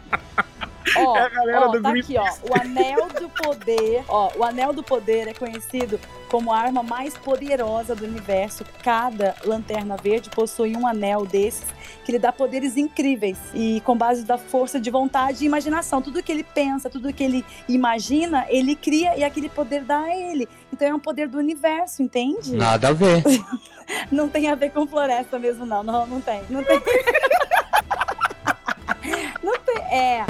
[0.98, 2.26] Ó, É a galera ó, do tá aqui, ó.
[2.50, 4.04] O anel do poder.
[4.08, 6.00] Ó, o anel do poder é conhecido
[6.30, 8.64] como a arma mais poderosa do universo.
[8.84, 11.66] Cada lanterna verde possui um anel desses
[12.06, 13.38] que lhe dá poderes incríveis.
[13.54, 16.02] E com base da força de vontade e imaginação.
[16.02, 20.16] Tudo que ele pensa, tudo que ele imagina, ele cria e aquele poder dá a
[20.16, 20.48] ele.
[20.72, 22.56] Então é um poder do universo, entende?
[22.56, 23.24] nada a ver.
[24.12, 25.82] Não tem a ver com floresta mesmo, não.
[25.82, 26.44] Não, não tem.
[26.48, 26.80] Não tem.
[29.92, 30.26] É.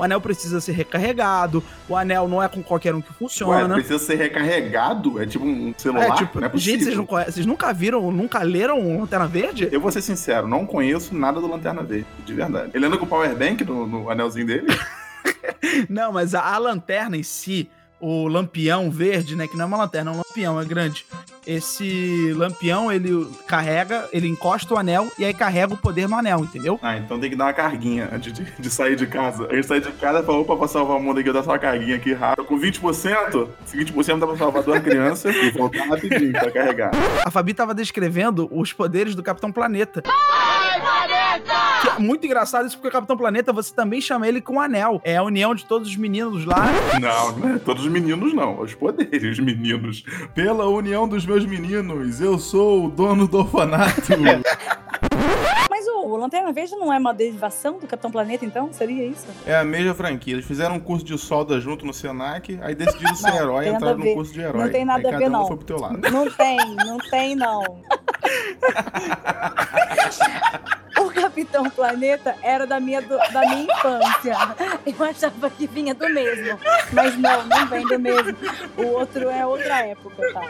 [0.00, 1.62] O anel precisa ser recarregado.
[1.88, 3.74] O anel não é com qualquer um que Ué, funciona.
[3.74, 5.20] precisa ser recarregado?
[5.20, 6.08] É tipo um celular?
[6.08, 6.72] É, tipo, não é possível.
[6.72, 9.68] gente, vocês, não conhecem, vocês nunca viram, nunca leram Lanterna Verde?
[9.70, 12.70] Eu vou ser sincero, não conheço nada do Lanterna Verde, de verdade.
[12.74, 14.66] Ele anda com o Powerbank no, no anelzinho dele?
[15.88, 19.46] Não, mas a, a lanterna em si, o lampião verde, né?
[19.46, 21.06] Que não é uma lanterna, é um lampião, é grande.
[21.46, 26.40] Esse lampião, ele carrega, ele encosta o anel e aí carrega o poder no anel,
[26.40, 26.78] entendeu?
[26.82, 29.46] Ah, então tem que dar uma carguinha antes de, de sair de casa.
[29.50, 31.42] A gente sai de casa e fala, opa, pra salvar o mundo aqui, eu dar
[31.42, 32.44] só uma carguinha aqui rápido.
[32.46, 36.90] Com 20%, esse 20% dá pra salvar duas crianças e voltar rapidinho pra carregar.
[37.24, 40.02] A Fabi tava descrevendo os poderes do Capitão Planeta.
[40.06, 40.63] É
[41.98, 45.00] muito engraçado isso, porque o Capitão Planeta, você também chama ele com anel.
[45.04, 46.66] É a união de todos os meninos lá.
[47.00, 48.60] Não, não é todos os meninos, não.
[48.60, 50.04] Os poderes, meninos.
[50.34, 53.94] Pela união dos meus meninos, eu sou o dono do orfanato.
[55.70, 58.72] Mas o, o Lanterna Verde não é uma derivação do Capitão Planeta, então?
[58.72, 59.26] Seria isso?
[59.44, 60.34] é a mesma franquia.
[60.34, 63.98] Eles fizeram um curso de solda junto no Senac, aí decidiram ser herói e entraram
[63.98, 64.64] no curso de herói.
[64.64, 65.46] Não tem nada aí a ver, um não.
[65.46, 65.98] foi pro teu lado.
[66.10, 67.62] Não tem, não tem, não.
[71.34, 74.36] Capitão Planeta era da minha, do- da minha infância.
[74.86, 76.56] Eu achava que vinha do mesmo.
[76.92, 78.36] Mas não, não vem do mesmo.
[78.76, 80.42] O outro é outra época, tá?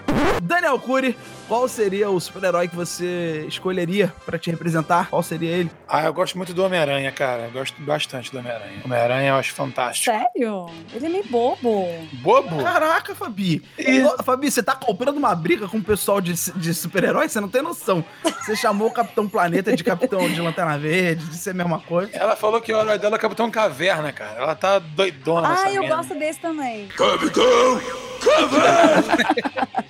[0.42, 1.16] Daniel Cury,
[1.48, 5.08] qual seria o super-herói que você escolheria pra te representar?
[5.10, 5.70] Qual seria ele?
[5.88, 7.42] Ah, eu gosto muito do Homem-Aranha, cara.
[7.44, 8.80] Eu gosto bastante do Homem-Aranha.
[8.84, 10.14] Homem-Aranha eu acho fantástico.
[10.16, 10.66] Sério?
[10.92, 11.86] Ele é meio bobo.
[12.14, 12.62] Bobo?
[12.62, 13.62] Caraca, Fabi.
[13.78, 17.28] E- Fabi, você tá comprando uma briga com o pessoal de, de super-herói?
[17.28, 18.04] Você não tem noção.
[18.40, 22.10] Você chamou o Capitão Planeta de Capitão de Lanterna Verde, de ser a mesma coisa.
[22.14, 24.40] Ela falou que o herói dela é o Capitão Caverna, cara.
[24.40, 25.96] Ela tá doidona Ah, eu merda.
[25.96, 26.88] gosto desse também.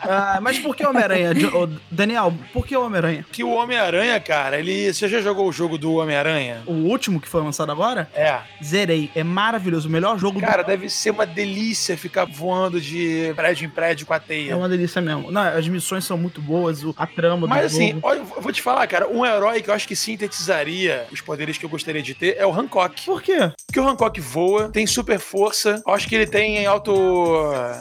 [0.07, 1.31] Ah, mas por que Homem-Aranha?
[1.91, 3.25] Daniel, por que Homem-Aranha?
[3.33, 4.93] Que o Homem-Aranha, cara, ele.
[4.93, 6.63] Você já jogou o jogo do Homem-Aranha?
[6.67, 8.09] O último que foi lançado agora?
[8.15, 8.39] É.
[8.63, 9.11] Zerei.
[9.15, 9.89] É maravilhoso.
[9.89, 14.13] O melhor jogo Cara, deve ser uma delícia ficar voando de prédio em prédio com
[14.13, 14.25] a do...
[14.25, 14.57] É teia.
[14.57, 15.31] uma delícia mesmo.
[15.31, 18.01] Não, as missões são muito boas, o- a trama Mas do assim, jogo.
[18.03, 21.57] olha, eu vou te falar, cara, um herói que eu acho que sintetizaria os poderes
[21.57, 23.05] que eu gostaria de ter é o Hancock.
[23.07, 23.51] Por quê?
[23.67, 26.93] Porque o Hancock voa, tem super força, eu acho que ele tem auto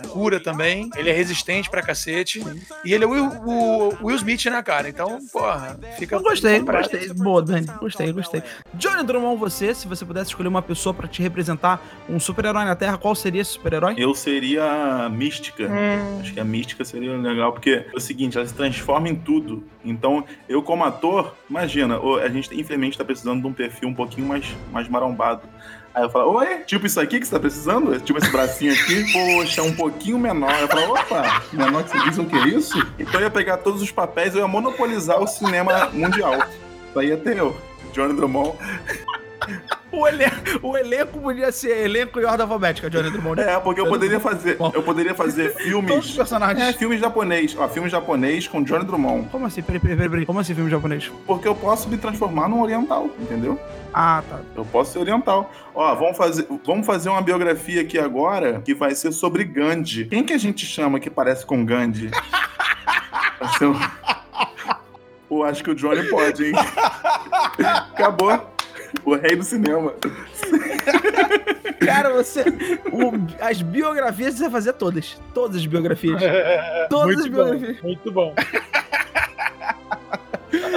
[0.09, 2.43] cura também, ele é resistente pra cacete.
[2.85, 4.89] E ele é o Will, o Will Smith, né, cara?
[4.89, 6.15] Então, porra, fica.
[6.15, 7.13] Eu gostei, gostei.
[7.13, 7.67] Boa, Dani.
[7.79, 8.43] Gostei, gostei.
[8.73, 12.75] Johnny Drummond, você, se você pudesse escolher uma pessoa pra te representar, um super-herói na
[12.75, 13.95] Terra, qual seria esse super-herói?
[13.97, 14.63] Eu seria
[15.05, 15.69] a mística.
[16.19, 19.63] Acho que a mística seria legal, porque é o seguinte, ela se transforma em tudo.
[19.83, 24.27] Então, eu como ator, imagina, a gente infelizmente tá precisando de um perfil um pouquinho
[24.27, 25.41] mais, mais marombado.
[25.93, 27.99] Aí eu falo, oi, tipo isso aqui que você tá precisando?
[27.99, 29.05] Tipo esse bracinho aqui?
[29.13, 30.51] Poxa, um pouquinho menor.
[30.59, 32.77] Eu falo, opa, menor que você diz o que é isso?
[32.97, 36.33] Então eu ia pegar todos os papéis, eu ia monopolizar o cinema mundial.
[36.89, 37.55] Isso aí ia ter eu,
[37.93, 38.57] Johnny Drummond.
[39.93, 43.39] O, o elenco podia ser elenco e ordem alfabética, Johnny Drummond.
[43.41, 46.11] É, porque eu poderia fazer, eu poderia fazer Todos os filmes...
[46.11, 46.67] personagens.
[46.67, 47.55] É, filme japonês.
[47.55, 49.29] Ó, filme japonês com Johnny Drummond.
[49.29, 49.61] Como assim?
[49.61, 50.25] Peraí, peraí, peraí.
[50.25, 51.11] Como assim filme japonês?
[51.27, 53.59] Porque eu posso me transformar num oriental, entendeu?
[53.93, 54.39] Ah, tá.
[54.55, 55.51] Eu posso ser oriental.
[55.75, 60.05] Ó, vamos fazer, vamos fazer uma biografia aqui agora que vai ser sobre Gandhi.
[60.05, 62.09] Quem que a gente chama que parece com Gandhi?
[65.29, 66.53] Pô, acho que o Johnny pode, hein?
[67.93, 68.52] Acabou.
[69.05, 69.93] O rei do cinema.
[71.85, 72.41] Cara, você.
[72.91, 75.19] o- as biografias você vai fazer todas.
[75.33, 76.21] Todas as biografias.
[76.89, 77.81] Todas as Muito bom, biografias.
[77.81, 78.35] muito bom.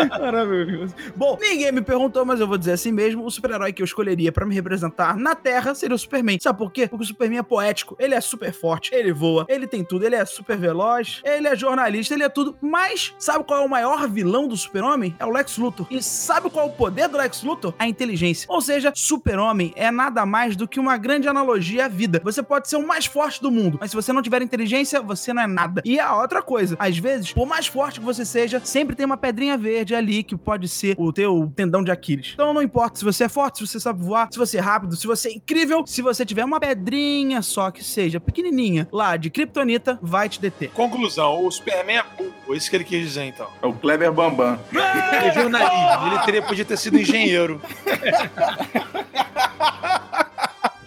[0.08, 0.94] Maravilhoso.
[1.14, 4.32] Bom, ninguém me perguntou, mas eu vou dizer assim mesmo: o super-herói que eu escolheria
[4.32, 6.38] pra me representar na Terra seria o Superman.
[6.40, 6.86] Sabe por quê?
[6.88, 10.14] Porque o Superman é poético, ele é super forte, ele voa, ele tem tudo, ele
[10.14, 12.56] é super veloz, ele é jornalista, ele é tudo.
[12.60, 15.14] Mas sabe qual é o maior vilão do Super-Homem?
[15.18, 15.86] É o Lex Luthor.
[15.90, 17.74] E sabe qual é o poder do Lex Luthor?
[17.78, 18.46] A inteligência.
[18.50, 22.20] Ou seja, Super-Homem é nada mais do que uma grande analogia à vida.
[22.24, 25.32] Você pode ser o mais forte do mundo, mas se você não tiver inteligência, você
[25.32, 25.82] não é nada.
[25.84, 29.16] E a outra coisa, às vezes, por mais forte que você seja, sempre tem uma
[29.16, 32.32] pedrinha verde ali que pode ser o teu tendão de Aquiles.
[32.34, 34.96] Então não importa se você é forte, se você sabe voar, se você é rápido,
[34.96, 39.30] se você é incrível, se você tiver uma pedrinha só que seja pequenininha lá de
[39.30, 40.70] Kryptonita, vai te deter.
[40.70, 42.54] Conclusão, o Superman é burro.
[42.54, 43.48] Isso que ele quis dizer, então.
[43.62, 44.58] É o Kleber Bambam.
[44.72, 47.60] Ele é jornalista, ele teria, podia ter sido engenheiro.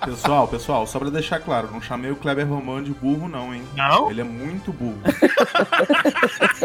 [0.06, 3.62] Pessoal, pessoal, só pra deixar claro, não chamei o Kleber Romano de burro, não, hein?
[3.76, 4.10] Não?
[4.10, 4.98] Ele é muito burro.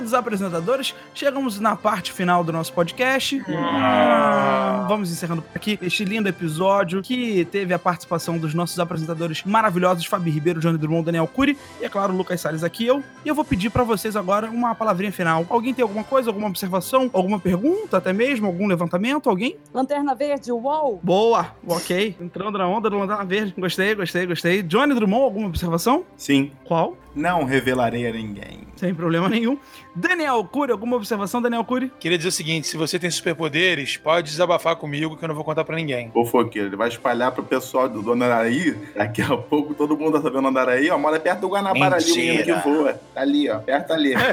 [0.00, 3.38] Queridos apresentadores, chegamos na parte final do nosso podcast.
[3.50, 9.44] Ah, vamos encerrando por aqui este lindo episódio que teve a participação dos nossos apresentadores
[9.44, 13.04] maravilhosos, Fabi Ribeiro, Johnny Drummond, Daniel Cury e, é claro, Lucas Salles aqui eu.
[13.26, 15.44] E eu vou pedir pra vocês agora uma palavrinha final.
[15.50, 19.28] Alguém tem alguma coisa, alguma observação, alguma pergunta até mesmo, algum levantamento?
[19.28, 19.58] Alguém?
[19.74, 20.98] Lanterna Verde, uou!
[21.02, 22.16] Boa, ok.
[22.18, 23.54] Entrando na onda do Lanterna Verde.
[23.58, 24.62] Gostei, gostei, gostei.
[24.62, 26.06] Johnny Drummond, alguma observação?
[26.16, 26.52] Sim.
[26.64, 26.96] Qual?
[27.14, 28.60] Não revelarei a ninguém.
[28.76, 29.58] Sem problema nenhum.
[29.94, 31.90] Daniel Cury, alguma observação, Daniel Cury?
[31.98, 35.44] Queria dizer o seguinte: se você tem superpoderes, pode desabafar comigo que eu não vou
[35.44, 36.10] contar pra ninguém.
[36.12, 38.72] Fofoqueiro, ele vai espalhar pro pessoal do, do Andaraí.
[38.94, 40.96] Daqui a pouco todo mundo tá sabendo Andaraí, ó.
[40.98, 42.60] Mora perto do Guanabara ali, o menino que Mentira.
[42.62, 42.92] voa.
[43.12, 43.58] Tá ali, ó.
[43.58, 44.14] Perto ali.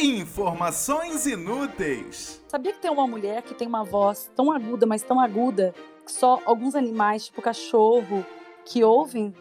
[0.00, 2.42] Informações inúteis.
[2.48, 6.12] Sabia que tem uma mulher que tem uma voz tão aguda, mas tão aguda, que
[6.12, 8.26] só alguns animais, tipo cachorro,
[8.64, 9.34] que ouvem?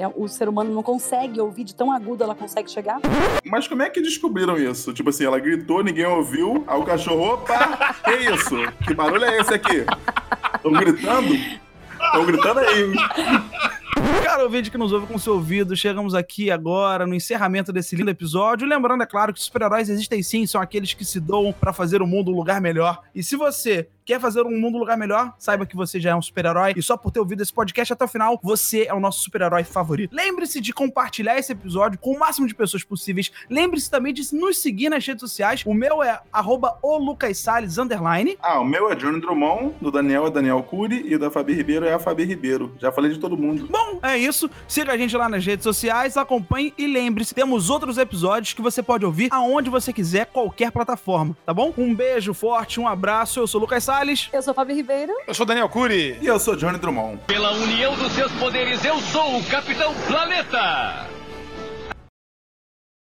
[0.00, 2.98] A- O ser humano não consegue ouvir de tão agudo ela consegue chegar?
[3.44, 4.92] Mas como é que descobriram isso?
[4.92, 6.64] Tipo assim, ela gritou, ninguém ouviu.
[6.66, 8.56] Aí o cachorro, opa, que isso?
[8.86, 9.84] Que barulho é esse aqui?
[10.56, 11.34] Estão gritando?
[11.34, 12.92] Estão gritando aí.
[14.24, 17.94] Cara, o vídeo que nos ouve com seu ouvido, chegamos aqui agora no encerramento desse
[17.94, 18.66] lindo episódio.
[18.66, 22.00] Lembrando, é claro, que os super-heróis existem sim, são aqueles que se doam pra fazer
[22.00, 23.00] o mundo um lugar melhor.
[23.14, 26.14] E se você quer fazer um mundo um lugar melhor, saiba que você já é
[26.14, 26.74] um super-herói.
[26.76, 29.64] E só por ter ouvido esse podcast até o final, você é o nosso super-herói
[29.64, 30.14] favorito.
[30.14, 33.30] Lembre-se de compartilhar esse episódio com o máximo de pessoas possíveis.
[33.48, 35.62] Lembre-se também de nos seguir nas redes sociais.
[35.66, 36.78] O meu é arroba
[37.34, 37.76] Salles.
[38.40, 41.54] Ah, o meu é Johnny Drummond, do Daniel é Daniel Cury e o da Fabi
[41.54, 42.74] Ribeiro é a Fabi Ribeiro.
[42.78, 43.68] Já falei de todo mundo.
[43.70, 44.50] Bom, é isso.
[44.66, 48.82] Siga a gente lá nas redes sociais, acompanhe e lembre-se, temos outros episódios que você
[48.82, 51.72] pode ouvir aonde você quiser, qualquer plataforma, tá bom?
[51.76, 53.40] Um beijo forte, um abraço.
[53.40, 53.91] Eu sou o Lucas Salles.
[54.32, 55.12] Eu sou Fábio Ribeiro.
[55.26, 56.18] Eu sou o Daniel Cury.
[56.20, 57.18] E eu sou Johnny Drummond.
[57.26, 61.11] Pela união dos seus poderes, eu sou o Capitão Planeta!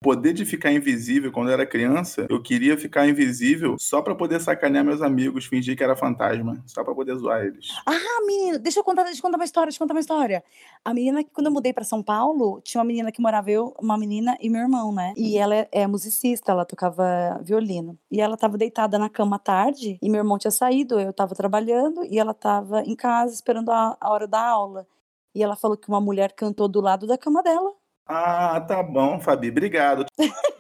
[0.03, 4.41] Poder de ficar invisível quando eu era criança, eu queria ficar invisível só pra poder
[4.41, 7.69] sacanear meus amigos, fingir que era fantasma, só pra poder zoar eles.
[7.85, 10.43] Ah, menina, deixa eu contar, deixa eu contar uma história, deixa eu contar uma história.
[10.83, 13.75] A menina que quando eu mudei pra São Paulo, tinha uma menina que morava eu,
[13.79, 15.13] uma menina e meu irmão, né?
[15.17, 17.99] E ela é, é musicista, ela tocava violino.
[18.11, 21.35] E ela tava deitada na cama à tarde, e meu irmão tinha saído, eu tava
[21.35, 24.87] trabalhando, e ela tava em casa esperando a, a hora da aula.
[25.35, 27.80] E ela falou que uma mulher cantou do lado da cama dela.
[28.12, 30.05] Ah, tá bom, Fabi, obrigado.